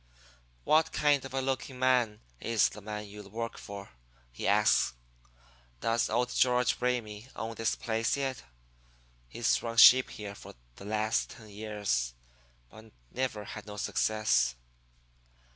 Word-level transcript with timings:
"'What 0.63 0.91
kind 0.91 1.23
of 1.25 1.33
a 1.35 1.41
looking 1.41 1.77
man 1.77 2.21
is 2.39 2.69
the 2.69 2.81
man 2.81 3.05
you 3.05 3.21
work 3.29 3.55
for?' 3.59 3.89
he 4.31 4.47
asks. 4.47 4.95
'Does 5.79 6.09
old 6.09 6.33
George 6.33 6.79
Ramey 6.79 7.27
own 7.35 7.53
this 7.53 7.75
place 7.75 8.17
yet? 8.17 8.41
He's 9.27 9.61
run 9.61 9.77
sheep 9.77 10.09
here 10.09 10.33
for 10.33 10.55
the 10.77 10.85
last 10.85 11.29
ten 11.29 11.49
years, 11.49 12.15
but 12.71 12.91
never 13.11 13.43
had 13.43 13.67
no 13.67 13.77
success.' 13.77 14.55